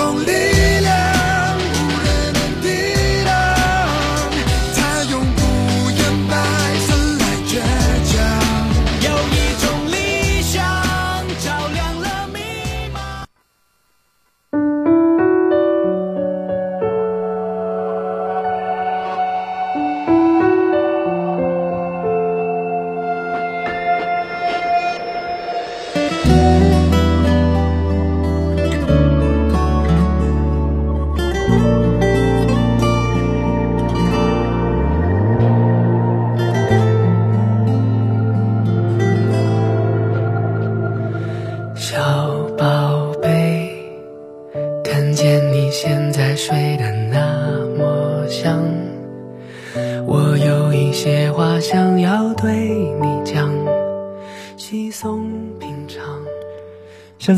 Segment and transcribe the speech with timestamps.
[0.00, 0.99] 有一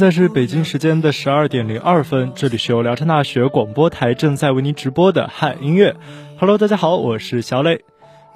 [0.03, 5.95] 现在是北京时间的十二点零二分，这里是由聊城大学广播台正在为您直播的嗨音乐。
[6.41, 7.85] Hello，大家好，我是小磊。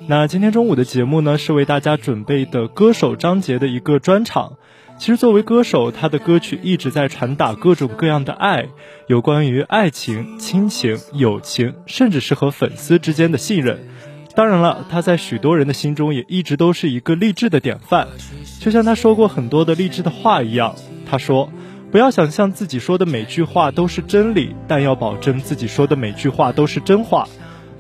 [0.07, 4.53] 那今天中午的节目呢，是为大家准备的歌手张杰的一个专场。
[4.97, 8.69] 其实作为歌手，他的歌曲一直在传达各种各样的爱，
[9.09, 13.89] 有关于爱情、亲情、友情，甚至是和粉丝之间的信任。
[14.37, 18.07] 当然了，他在许多人的心中也一直都是一个励志的典范，
[18.61, 20.75] 就像他说过很多的励志的话一样。
[21.11, 21.51] 他说
[21.91, 27.27] ：“不要想象自己说的每句话都是真理，但要保证自己说的每句话都是真话。”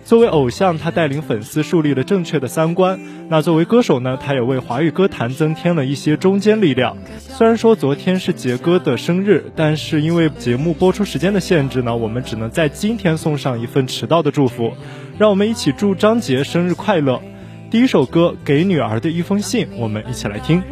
[0.07, 3.01] 作为偶像，他带领粉丝树立了正确的三观。
[3.29, 6.97] 那作为歌手呢，他也为华语歌坛增添了一些中坚力量。
[7.19, 14.73] 虽然说昨天是杰哥的生日，但是因为节目播出时间的限制呢，我们只能在今天送上一份迟到的祝福。
[15.19, 17.21] 让我们一起祝张杰生日快乐！
[17.69, 20.63] 第一首歌《给女儿的一封信》，我们一起来听。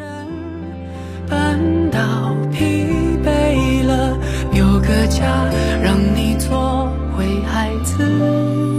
[4.86, 5.50] 个家，
[5.82, 8.73] 让你做回孩子。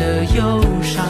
[0.00, 1.09] 的忧伤。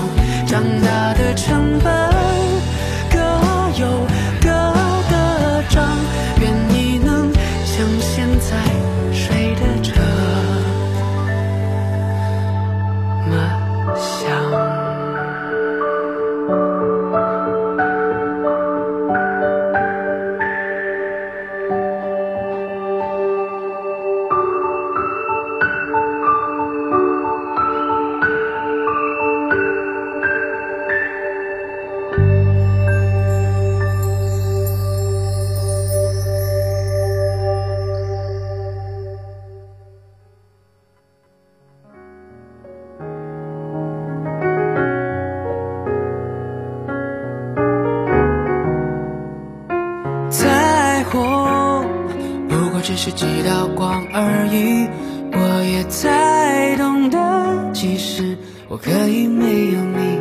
[52.90, 54.88] 只是几道光而已。
[55.32, 58.36] 我也才懂得，其实
[58.68, 60.18] 我可以没有你。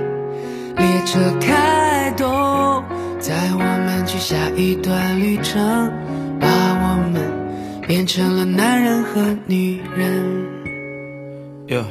[0.78, 2.84] 列车开动，
[3.20, 5.92] 载我们去下一段旅程，
[6.40, 7.24] 把我们
[7.88, 10.46] 变成了男人和女人。
[11.70, 11.84] 哟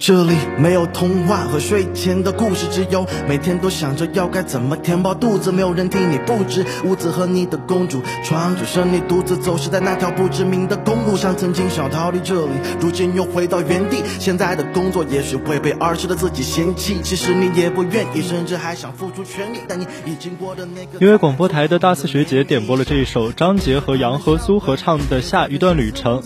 [0.00, 5.52] 这里没有童话和睡前的故事，只有每天都想着要该怎么填饱肚子。
[5.52, 11.36] 没有人替你布置屋子和你的公主床，只剩你独自走失在那条不知名的公路上。
[11.36, 14.02] 曾经想逃离这里，如今又回到原地。
[14.18, 21.04] 现在的工作也许会被儿时的自己嫌弃，其实你也不愿意，甚至还想付出全力，但你已经过的那个。
[21.04, 26.22] 因为广播台的大四学姐点播了这一首张杰和杨和苏合唱的《下一段旅程》。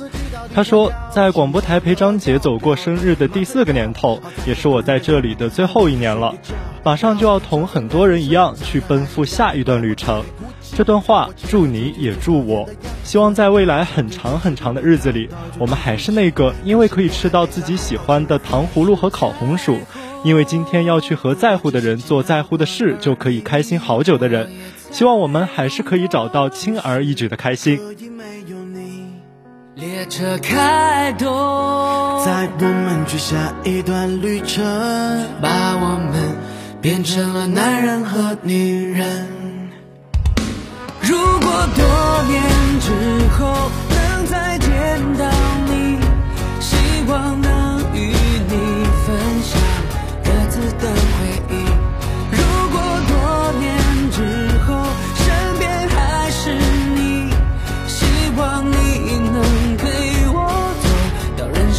[0.55, 6.33] 他说，在广播台陪张杰走过生日的第四个年头，也是我在这里的最后一年了，
[6.85, 10.23] 马上就要同很多人一样去奔赴下一段旅程。
[10.77, 12.69] 这段话，祝你也祝我，
[13.03, 15.29] 希望在未来很长很长的日子里，
[15.59, 19.79] 我们还是那个因为可以吃到自己喜欢的糖葫芦和烤红薯，
[20.23, 24.53] 因为今天要去和在乎的人做在乎的事，就可以开心好久的人。
[24.93, 27.81] 希望我们还是可以找到轻而易举的开心。
[29.77, 31.27] 列车开动，
[32.25, 34.63] 载我们去下一段旅程，
[35.43, 36.37] 把我们
[36.81, 39.27] 变成了男人和女人。
[41.03, 42.41] 如果多年
[42.81, 42.93] 之
[43.37, 45.29] 后能再见到
[45.67, 45.99] 你，
[46.61, 46.77] 希
[47.09, 47.41] 望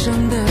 [0.06, 0.45] 走到人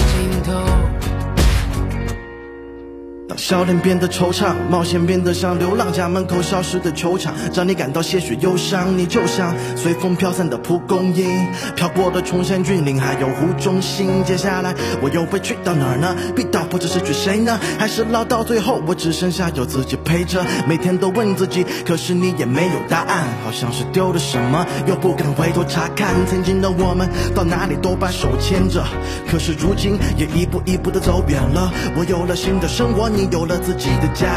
[3.37, 8.97] 笑脸变得惆怅，冒险变得像流浪，家门口消失的球场，让你感到些许忧伤。
[8.97, 14.23] 你就像随风飘散的蒲公英，飘过了崇山峻岭，还有湖中心。
[14.23, 16.15] 接下来我又会去到哪儿呢？
[16.35, 17.59] 必到或者失去谁呢？
[17.77, 26.13] 还是老到最后，我只剩下有自己陪着，每天都问自己，可是你也没有答案，好像是丢了什么，又不敢回头查看。
[26.27, 28.83] 曾经的我们到哪里都把手牵着，
[29.29, 31.71] 可是如今也一步一步的走远了。
[31.97, 34.27] 我有了新的生活，你有了自己的家，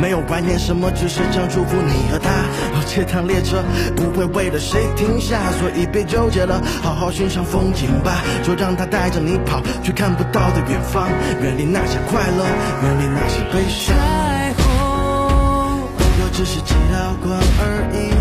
[0.00, 2.30] 没有怀念什么，只是想祝福你和他。
[2.74, 3.62] 而这趟列车
[3.94, 8.22] 不会为了谁停下，所以别纠结了，好好欣赏风景吧。
[8.42, 11.08] 就让它带着你跑去看不到的远方，
[11.42, 12.44] 远离那些快乐，
[12.82, 13.96] 远离那些悲伤。
[13.96, 18.15] 彩虹，我只是几道光而已，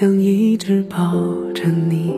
[0.00, 0.96] 想一直抱
[1.54, 2.14] 着你，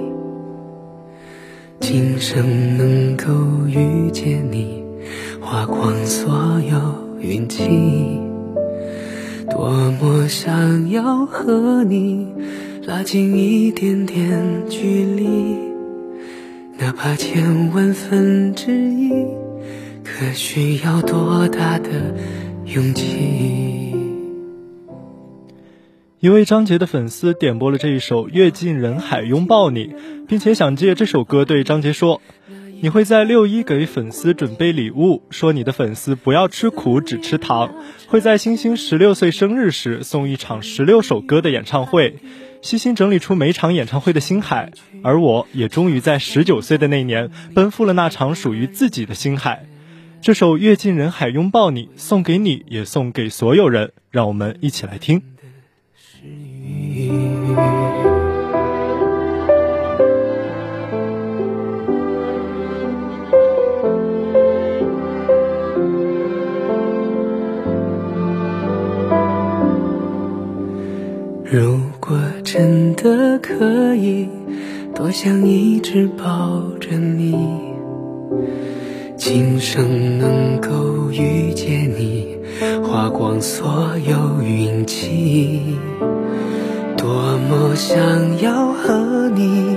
[1.80, 3.26] 今生能够
[3.66, 4.84] 遇见你，
[5.40, 6.78] 花光所有
[7.20, 7.64] 运气。
[9.50, 9.68] 多
[10.00, 12.28] 么想要和你
[12.86, 15.26] 拉近一点点距离，
[16.78, 19.10] 哪怕千万分之一，
[20.04, 21.90] 可需要多大的
[22.64, 23.81] 勇气？
[26.22, 29.86] 一位张杰的粉丝点播了这一首《阅尽人海拥抱你》，
[30.28, 32.22] 并且想借这首歌对张杰说
[32.80, 37.74] ：“你会在六一给粉丝准备礼物，说你的粉丝不要吃苦，只吃糖。
[38.06, 42.20] 会在星星十六岁生日时送一场十六首歌的演唱会，
[42.60, 44.70] 细心整理出每场演唱会的星海。
[45.02, 49.66] 而我也终于在十九岁的那年，奔赴了那场属于自己的星海。
[50.20, 53.90] 这首《跃进人海拥抱你》送给你，也送给所有人。
[54.12, 55.31] 让我们一起来听。
[71.44, 74.26] 如果真的可以，
[74.94, 77.36] 多想一直抱着你，
[79.16, 82.38] 今生能够遇见你，
[82.82, 83.68] 花光所
[84.08, 85.60] 有运气。
[87.54, 89.76] 我想要和你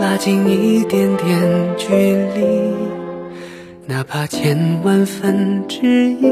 [0.00, 1.94] 拉近一点点距
[2.34, 2.72] 离，
[3.86, 6.22] 哪怕千万分之一，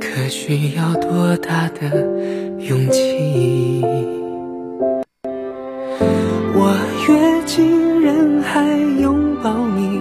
[0.00, 2.04] 可需要多大的？
[2.58, 3.80] 勇气，
[6.52, 8.60] 我跃进人海
[9.00, 10.00] 拥抱你，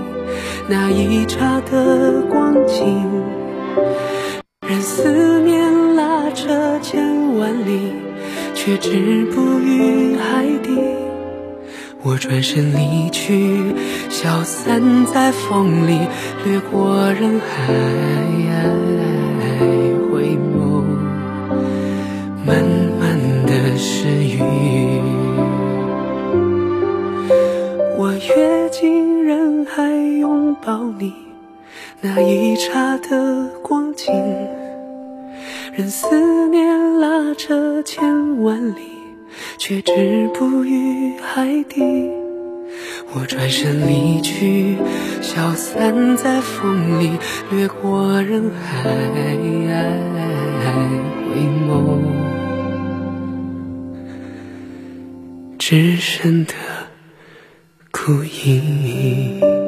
[0.67, 3.07] 那一刹的光景，
[4.67, 7.93] 任思念拉扯千万里，
[8.53, 9.80] 却止步于
[10.63, 10.77] 地。
[12.03, 13.73] 我转身离去，
[14.09, 15.99] 消散在风里，
[16.45, 17.73] 掠过人海。
[20.11, 20.83] 回眸，
[22.45, 22.63] 慢
[22.99, 24.41] 慢的失语，
[27.97, 29.89] 我跃进人海
[30.19, 31.13] 拥抱你，
[32.01, 34.11] 那一刹的光景，
[35.73, 38.90] 任思念拉扯千万里，
[39.63, 41.83] 却止步于海底。
[43.13, 44.75] 我转身离去，
[45.21, 47.11] 消散在风里，
[47.51, 48.89] 掠过人海，
[51.29, 51.99] 回眸。
[55.59, 56.53] 只剩的
[57.91, 59.60] 孤影。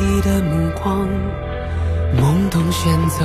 [0.00, 1.08] 你的目光，
[2.16, 3.24] 懵懂选择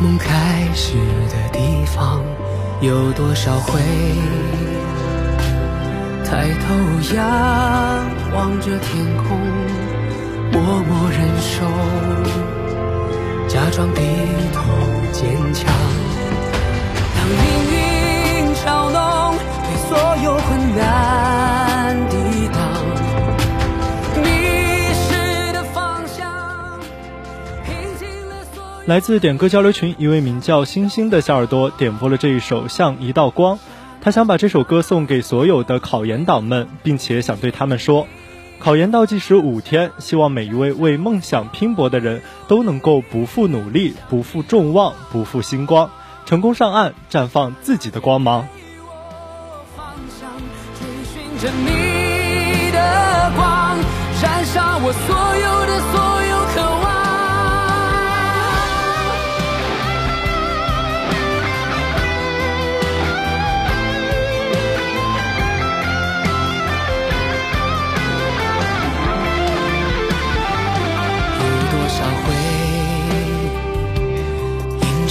[0.00, 0.94] 梦开始
[1.28, 2.22] 的地方。
[2.80, 3.80] 有多少回，
[6.24, 6.74] 抬头
[7.14, 7.20] 仰
[8.34, 9.38] 望着天空，
[10.52, 11.64] 默默忍受，
[13.48, 14.00] 假装低
[14.52, 14.62] 头
[15.12, 15.22] 坚
[15.54, 15.72] 强。
[17.14, 17.71] 当命
[28.92, 33.56] 来自点歌交流群一位名叫星星的小耳朵点播了这一首《像一道光》，
[34.02, 38.06] 他想把这首歌送给所有的考研党们，并且想对他们说：
[38.58, 45.88] 考研倒计时五天，希望每一位为梦想拼搏的人都能够不负努力，不负众望，不负星光，
[46.26, 48.46] 成功上岸，绽放自己的光芒。
[51.40, 53.74] 着你的光，
[54.22, 56.21] 燃烧我所有的所有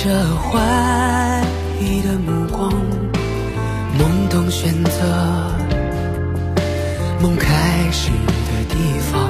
[0.04, 0.58] 着怀
[1.80, 2.72] 疑的目光，
[4.00, 4.92] 懵懂选择。
[7.22, 7.48] 梦开
[7.92, 8.76] 始的地
[9.12, 9.30] 方，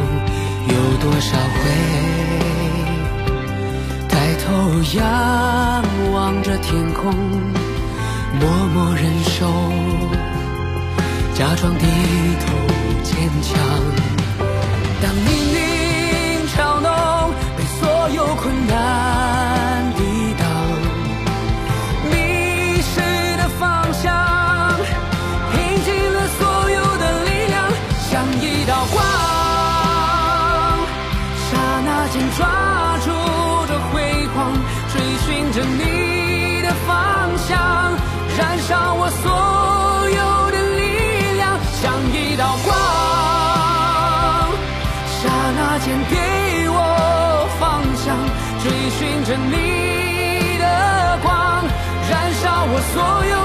[0.69, 1.59] 有多少回
[4.07, 4.47] 抬头
[4.97, 7.13] 仰望着天空，
[8.39, 9.45] 默默忍受，
[11.33, 11.85] 假装低
[12.45, 12.47] 头
[13.03, 13.59] 坚强。
[15.01, 15.59] 当命运
[16.47, 16.89] 嘲弄，
[17.57, 18.77] 被所有困难
[45.83, 48.15] 请给我方向
[48.61, 51.65] 追寻着你的光
[52.07, 53.40] 燃烧我所有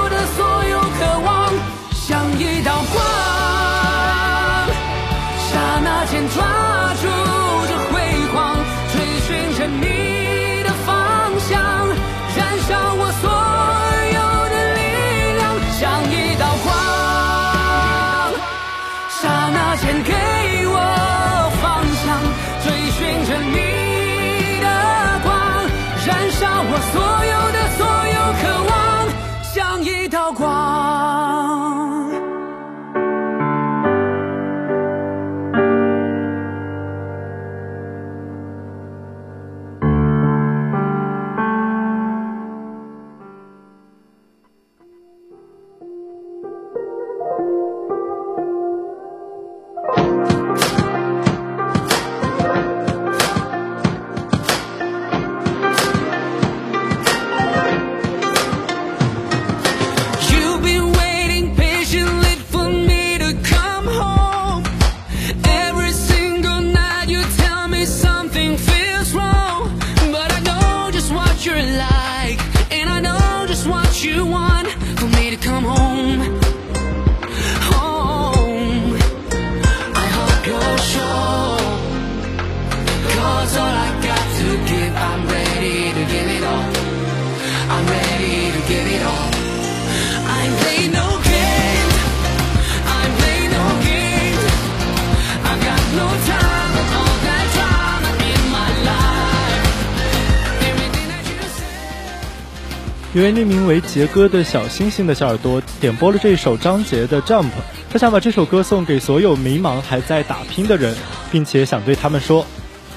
[103.17, 107.45] 一位匿名为杰哥的小星星的小耳朵点播了这首张杰的《Jump》，
[107.89, 110.95] 他想把这首歌送给所有迷茫还在打拼的人，
[111.31, 112.45] 并且想对他们说，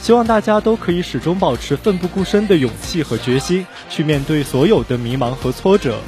[0.02, 5.98] 希望大家都可以始终保持奋不顾身的勇气和决心，去面对所有的迷茫和挫折。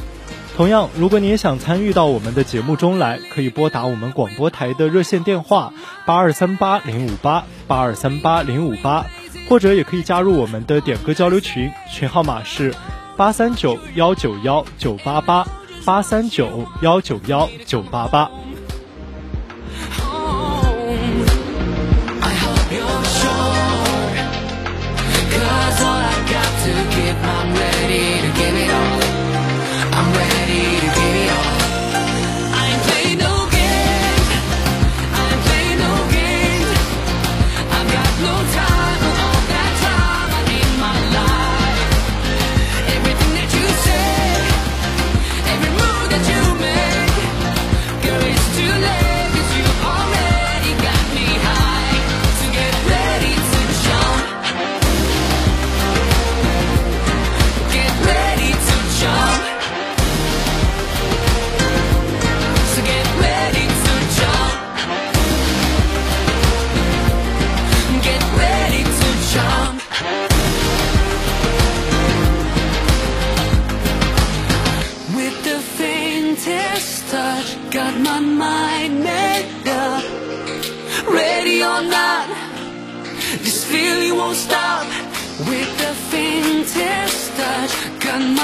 [0.58, 5.72] 同样，如果你也想参与到我们的节目中来，可以拨打我们广播台的热线电话
[6.04, 9.06] 八二三八零五八八二三八零五八，
[9.48, 12.74] 或者也可以加入我们的点歌交流群，群号码是
[13.16, 15.46] 八三九幺九幺九八八
[15.84, 18.41] 八三九幺九幺九八八。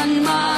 [0.00, 0.58] on my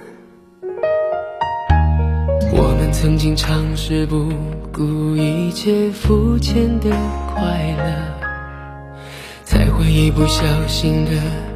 [2.53, 4.29] 我们曾经尝试不
[4.73, 6.89] 顾一切肤浅的
[7.33, 9.03] 快乐，
[9.45, 11.11] 才会一不小心的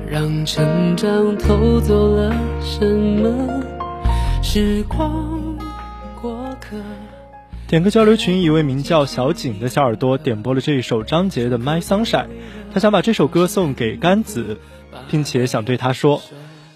[0.10, 3.62] 让成长偷走了什么
[4.42, 5.58] 时光
[6.22, 6.78] 过客。
[7.68, 12.06] 点歌交流群，一位名叫小景的小耳朵点播了这一首张杰的《My Sunshine》，
[12.74, 14.60] 他想把这首歌送给甘子，
[15.10, 16.22] 并且想对他说，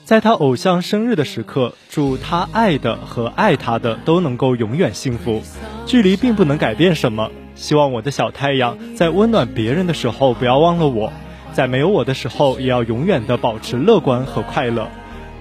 [0.10, 5.40] 在他偶像生日的时刻，祝他爱的和爱他的都能够永远幸福。
[5.86, 11.14] 距离并不能改变什么，希望我的小太阳在温暖别人的时候不要忘了我，
[11.54, 14.90] 在没有我的时候也要永远的保持乐观和快乐。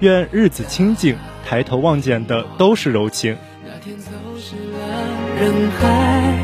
[0.01, 3.35] 愿日子清静，抬头望见的都是柔情。
[3.65, 4.77] 那天走失了
[5.39, 6.43] 人海，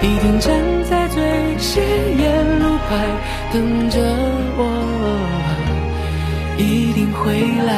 [0.00, 1.22] 一定站在最
[1.58, 1.84] 显
[2.18, 3.06] 眼路牌
[3.52, 4.00] 等着
[7.22, 7.72] 回，来。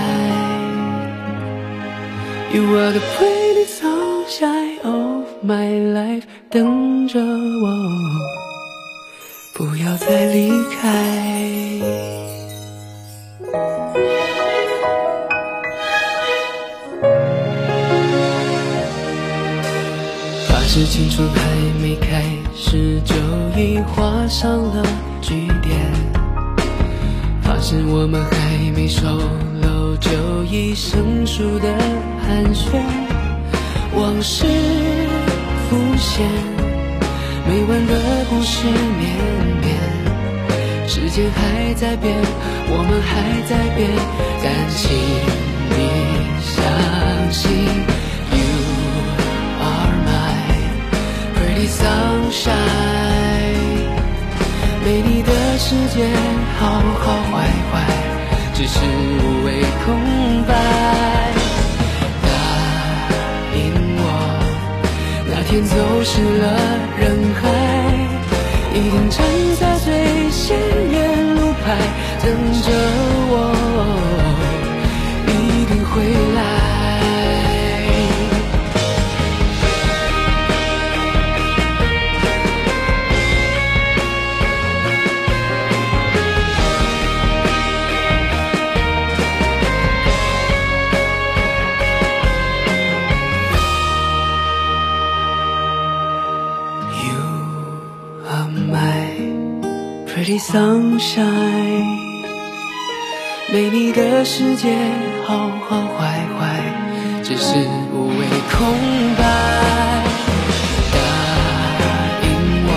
[2.52, 7.66] You are the pretty sunshine of my life，等着我，
[9.54, 10.50] 不要再离
[10.80, 10.82] 开。
[20.74, 21.38] 是青春还
[21.82, 22.22] 没开
[22.56, 23.14] 始就
[23.60, 24.82] 已画上了
[25.20, 25.92] 句点，
[27.52, 29.06] 发现我们还没熟
[29.60, 30.10] 络就
[30.44, 31.68] 已生疏的
[32.24, 32.80] 寒暄，
[33.94, 34.46] 往事
[35.68, 36.26] 浮现，
[37.46, 38.64] 没完的故事
[38.96, 39.12] 绵
[39.60, 39.76] 绵，
[40.88, 42.16] 时间还在变，
[42.70, 43.12] 我们还
[43.46, 43.90] 在变，
[44.42, 44.96] 但请
[45.68, 45.76] 你
[46.40, 46.56] 相
[47.30, 47.52] 信
[48.32, 48.48] ，You
[49.60, 50.08] are my
[51.36, 51.68] pretty。
[51.68, 52.56] sunshine，
[54.86, 55.21] 没你
[55.72, 56.04] 世界
[56.58, 56.68] 好
[57.00, 57.72] 好坏坏，
[58.52, 59.88] 只是无谓空
[60.46, 60.52] 白。
[62.22, 62.28] 答
[63.56, 63.58] 应
[63.96, 64.02] 我，
[65.26, 66.44] 那天走失了
[66.98, 67.00] 人
[67.40, 67.48] 海，
[68.74, 69.16] 一定站
[69.58, 69.88] 在最
[70.30, 70.60] 显
[70.92, 71.64] 眼路牌
[72.22, 72.28] 等
[72.60, 72.68] 着
[73.30, 73.34] 我，
[100.42, 102.24] sunshine，
[103.52, 104.76] 没你的世界
[105.24, 106.40] 好好坏坏，
[107.22, 107.54] 只是
[107.92, 108.58] 无谓空
[109.16, 109.22] 白。
[110.92, 110.98] 答
[112.24, 112.26] 应
[112.66, 112.70] 我，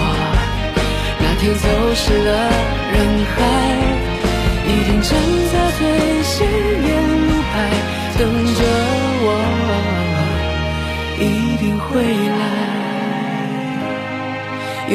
[1.19, 2.29] 那天走失了
[2.93, 2.95] 人
[3.33, 3.37] 海，
[4.67, 5.09] 一定站
[5.51, 5.81] 在最
[6.21, 6.35] 显
[6.85, 6.87] 眼
[7.27, 7.53] 路牌
[8.19, 8.21] 等
[8.53, 8.61] 着
[9.25, 9.27] 我，
[11.19, 11.23] 一
[11.57, 11.89] 定会
[12.29, 12.44] 来。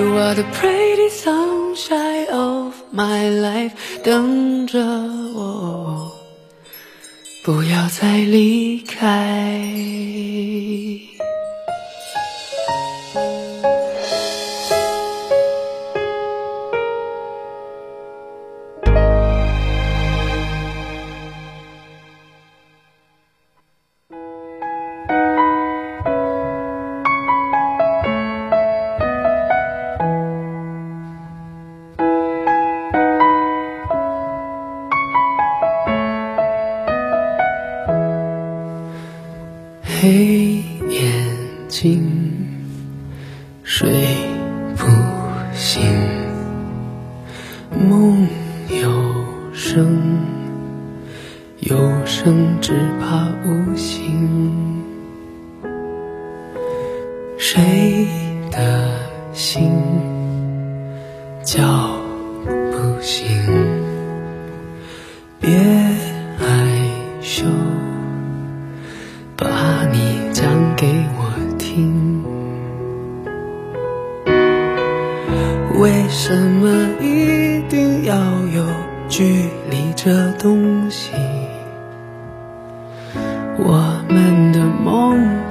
[0.00, 2.72] You are the pretty sunshine of。
[2.90, 4.80] My life，等着
[5.34, 6.10] 我，
[7.44, 9.60] 不要再离开。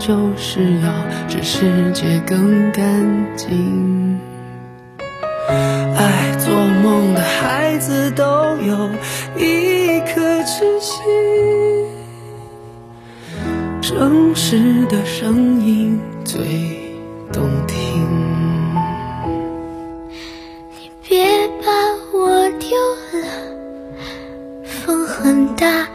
[0.10, 0.91] 就是要
[1.28, 2.84] 使世界更干
[3.36, 4.19] 净。
[5.48, 8.24] 爱做梦的孩子都
[8.58, 8.89] 有
[9.38, 11.06] 一颗痴心。
[13.84, 16.41] 城市的声音最
[17.32, 18.04] 动听。
[20.80, 21.72] 你别把
[22.17, 22.76] 我丢
[23.13, 23.28] 了，
[24.63, 25.88] 风很大，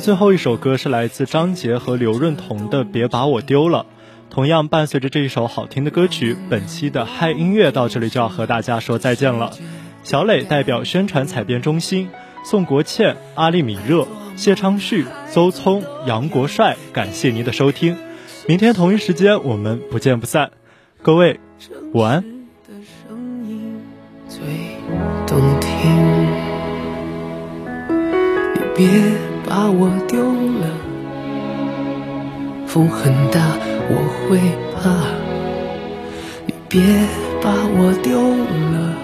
[0.00, 3.80] 的最后一首歌是来自张杰和刘润彤的《别把我丢了》。
[4.30, 9.52] 同样伴随着这一首好听的歌曲，本期的嗨音乐到这里就要和大家说再见了。
[10.02, 12.08] 小磊代表宣传采编中心，
[12.46, 17.98] 宋国倩、阿丽米热、谢昌旭、邹聪、杨国帅，感谢您的收听。
[18.48, 20.50] 明天同一时间我们不见不散。
[21.02, 21.38] 各位，
[21.92, 22.22] 晚安。
[22.22, 22.74] 的
[23.06, 23.82] 声音
[24.26, 24.40] 最
[25.26, 25.70] 动听。
[28.54, 30.22] 你别把我丢
[30.62, 30.64] 了，
[32.68, 33.40] 风很大，
[33.90, 34.38] 我会
[34.76, 34.78] 怕。
[36.46, 36.80] 你别
[37.42, 38.20] 把我丢
[38.70, 38.94] 了，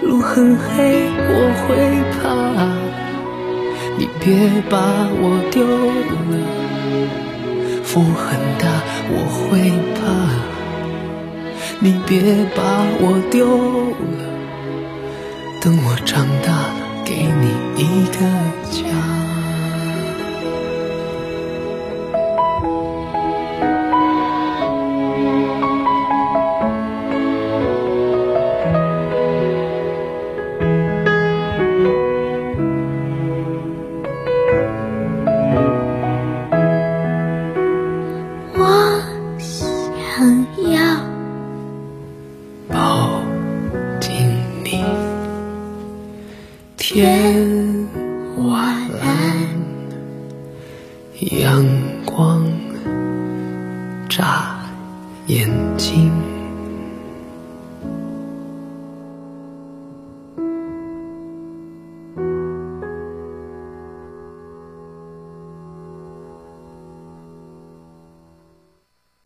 [0.00, 1.76] 路很黑，我会
[2.16, 2.22] 怕。
[3.98, 4.78] 你别把
[5.20, 5.66] 我丢
[6.30, 6.34] 了，
[7.84, 8.64] 风很大，
[9.10, 10.00] 我会怕。
[11.78, 12.22] 你别
[12.56, 12.62] 把
[13.02, 13.44] 我丢
[14.16, 14.24] 了，
[15.60, 18.20] 等我长大了，给你一个
[18.70, 19.33] 家。